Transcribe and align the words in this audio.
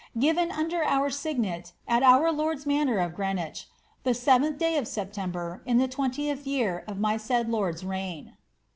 Given 0.17 0.49
under 0.51 0.83
our 0.83 1.11
signet, 1.11 1.73
at 1.87 2.01
my 2.01 2.17
lord's 2.31 2.65
manor 2.65 2.97
of 2.97 3.13
Greenwich, 3.13 3.67
the 4.01 4.15
7th' 4.17 4.57
day 4.57 4.75
of 4.77 4.87
Sep 4.87 5.13
tember, 5.13 5.59
in 5.63 5.77
the 5.77 5.87
20th 5.87 6.47
year 6.47 6.83
of 6.87 6.97
my 6.99 7.17
said 7.17 7.49
lord's 7.49 7.85
reign. 7.85 8.33